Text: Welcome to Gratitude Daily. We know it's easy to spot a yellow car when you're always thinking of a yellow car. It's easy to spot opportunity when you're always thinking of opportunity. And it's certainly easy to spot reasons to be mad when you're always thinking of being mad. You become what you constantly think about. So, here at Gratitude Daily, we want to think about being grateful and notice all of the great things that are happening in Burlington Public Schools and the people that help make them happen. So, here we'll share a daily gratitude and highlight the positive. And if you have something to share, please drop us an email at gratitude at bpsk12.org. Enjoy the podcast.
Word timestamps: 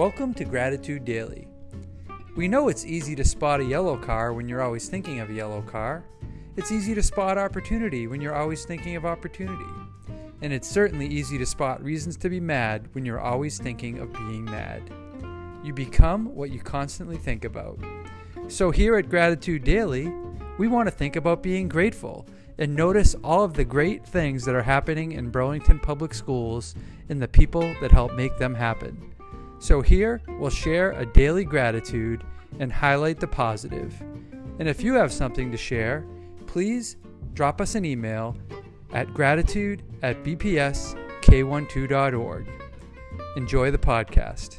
Welcome 0.00 0.32
to 0.36 0.46
Gratitude 0.46 1.04
Daily. 1.04 1.46
We 2.34 2.48
know 2.48 2.68
it's 2.68 2.86
easy 2.86 3.14
to 3.16 3.22
spot 3.22 3.60
a 3.60 3.64
yellow 3.64 3.98
car 3.98 4.32
when 4.32 4.48
you're 4.48 4.62
always 4.62 4.88
thinking 4.88 5.20
of 5.20 5.28
a 5.28 5.34
yellow 5.34 5.60
car. 5.60 6.06
It's 6.56 6.72
easy 6.72 6.94
to 6.94 7.02
spot 7.02 7.36
opportunity 7.36 8.06
when 8.06 8.22
you're 8.22 8.34
always 8.34 8.64
thinking 8.64 8.96
of 8.96 9.04
opportunity. 9.04 9.62
And 10.40 10.54
it's 10.54 10.70
certainly 10.70 11.06
easy 11.06 11.36
to 11.36 11.44
spot 11.44 11.84
reasons 11.84 12.16
to 12.16 12.30
be 12.30 12.40
mad 12.40 12.88
when 12.92 13.04
you're 13.04 13.20
always 13.20 13.58
thinking 13.58 13.98
of 13.98 14.10
being 14.14 14.46
mad. 14.46 14.90
You 15.62 15.74
become 15.74 16.34
what 16.34 16.50
you 16.50 16.60
constantly 16.60 17.18
think 17.18 17.44
about. 17.44 17.78
So, 18.48 18.70
here 18.70 18.96
at 18.96 19.10
Gratitude 19.10 19.64
Daily, 19.64 20.10
we 20.56 20.66
want 20.66 20.86
to 20.86 20.92
think 20.92 21.16
about 21.16 21.42
being 21.42 21.68
grateful 21.68 22.24
and 22.56 22.74
notice 22.74 23.16
all 23.22 23.44
of 23.44 23.52
the 23.52 23.66
great 23.66 24.06
things 24.06 24.46
that 24.46 24.54
are 24.54 24.62
happening 24.62 25.12
in 25.12 25.28
Burlington 25.28 25.78
Public 25.78 26.14
Schools 26.14 26.74
and 27.10 27.20
the 27.20 27.28
people 27.28 27.74
that 27.82 27.92
help 27.92 28.14
make 28.14 28.38
them 28.38 28.54
happen. 28.54 29.10
So, 29.60 29.82
here 29.82 30.20
we'll 30.26 30.50
share 30.50 30.90
a 30.92 31.06
daily 31.06 31.44
gratitude 31.44 32.24
and 32.58 32.72
highlight 32.72 33.20
the 33.20 33.28
positive. 33.28 33.94
And 34.58 34.68
if 34.68 34.82
you 34.82 34.94
have 34.94 35.12
something 35.12 35.52
to 35.52 35.56
share, 35.56 36.04
please 36.46 36.96
drop 37.34 37.60
us 37.60 37.74
an 37.74 37.84
email 37.84 38.36
at 38.92 39.12
gratitude 39.14 39.82
at 40.02 40.24
bpsk12.org. 40.24 42.48
Enjoy 43.36 43.70
the 43.70 43.78
podcast. 43.78 44.56